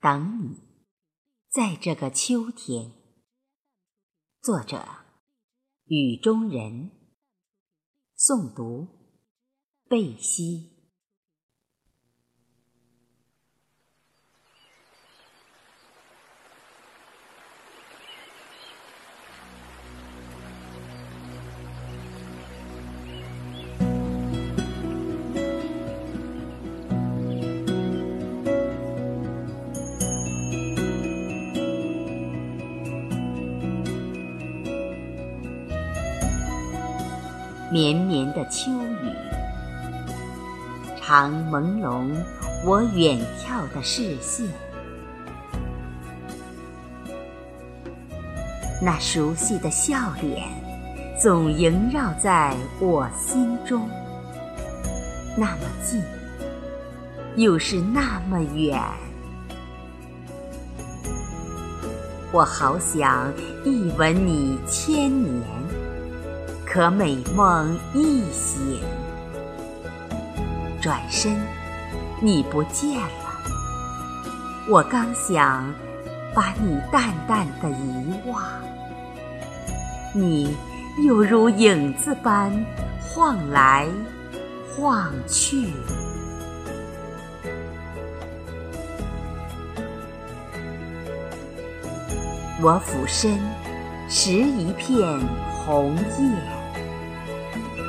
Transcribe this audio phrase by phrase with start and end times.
[0.00, 0.60] 等你，
[1.48, 2.92] 在这个秋天。
[4.40, 4.86] 作者：
[5.86, 6.92] 雨中人。
[8.16, 8.86] 诵读：
[9.88, 10.77] 贝西。
[37.70, 39.12] 绵绵的秋雨，
[41.02, 42.08] 常朦胧
[42.64, 44.46] 我远眺的视线。
[48.80, 50.46] 那熟悉的笑脸，
[51.20, 53.86] 总萦绕在我心中。
[55.36, 56.02] 那么近，
[57.36, 58.80] 又是那么远。
[62.32, 63.30] 我好想
[63.62, 65.67] 一吻你千年。
[66.70, 68.78] 可美梦一醒，
[70.82, 71.34] 转身，
[72.20, 73.08] 你不见了。
[74.68, 75.72] 我刚想
[76.34, 78.42] 把你淡淡的遗忘，
[80.14, 80.54] 你
[81.06, 82.52] 又如影子般
[83.00, 83.88] 晃来
[84.76, 85.72] 晃去。
[92.60, 93.38] 我俯身
[94.06, 95.18] 拾一片
[95.64, 96.57] 红叶。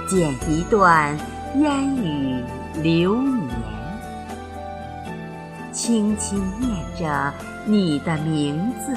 [0.10, 1.16] 剪一段
[1.60, 2.44] 烟雨
[2.82, 3.48] 流年，
[5.72, 7.32] 轻轻念着
[7.64, 8.92] 你的名字，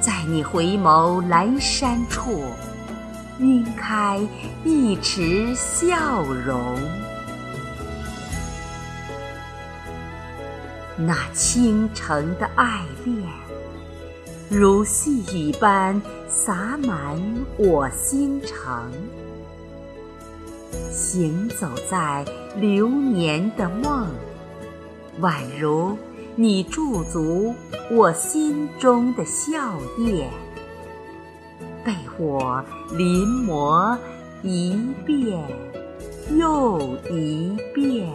[0.00, 2.44] 在你回眸阑珊处，
[3.40, 4.26] 晕开
[4.64, 6.74] 一池笑容。
[10.96, 13.22] 那倾城的爱恋，
[14.48, 17.20] 如细雨般洒满
[17.58, 18.90] 我心城。
[20.90, 22.24] 行走在
[22.56, 24.08] 流年的梦，
[25.20, 25.96] 宛如
[26.34, 27.54] 你驻足
[27.90, 30.24] 我心中的笑靥，
[31.84, 33.96] 被我临摹
[34.42, 35.42] 一遍
[36.36, 38.08] 又一遍。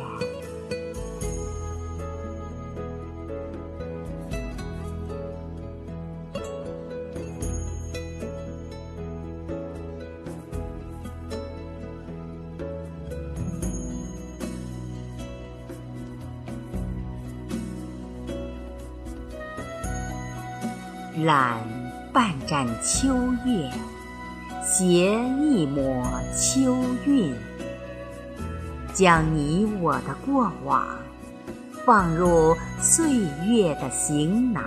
[21.17, 21.59] 揽
[22.13, 23.13] 半盏秋
[23.45, 23.69] 月，
[24.63, 27.35] 携一抹秋韵，
[28.94, 30.88] 将你我的过往
[31.85, 33.13] 放入岁
[33.45, 34.63] 月的行囊，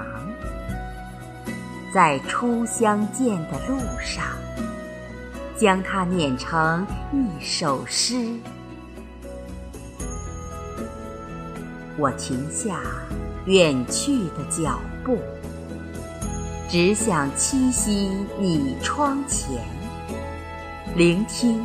[1.94, 4.22] 在初相见的路上，
[5.58, 8.16] 将它碾成一首诗。
[11.96, 12.80] 我停下
[13.46, 15.18] 远去的脚步。
[16.68, 19.48] 只想栖息你窗前，
[20.96, 21.64] 聆听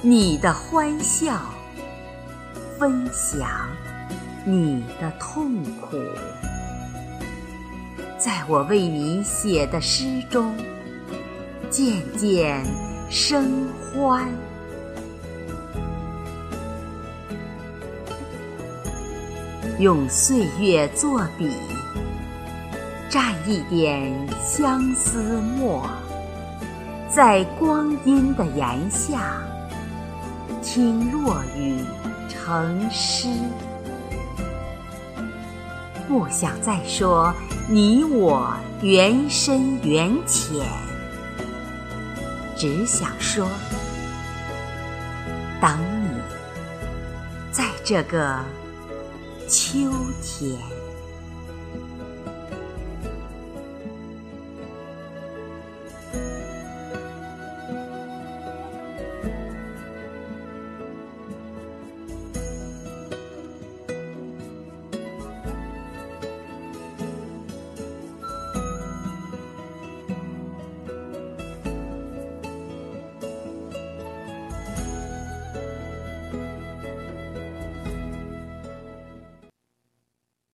[0.00, 1.40] 你的欢笑，
[2.78, 3.48] 分享
[4.44, 5.96] 你的痛苦，
[8.16, 10.54] 在我为你写的诗中
[11.68, 12.62] 渐渐
[13.10, 14.28] 生欢，
[19.80, 21.50] 用岁月作笔。
[23.14, 24.12] 蘸一点
[24.44, 25.88] 相思墨，
[27.08, 29.40] 在光阴的檐下，
[30.60, 31.78] 听落雨
[32.28, 33.28] 成诗。
[36.08, 37.32] 不想再说
[37.68, 40.66] 你我缘深缘浅，
[42.56, 43.48] 只想说，
[45.60, 46.18] 等你，
[47.52, 48.40] 在这个
[49.48, 49.88] 秋
[50.20, 50.73] 天。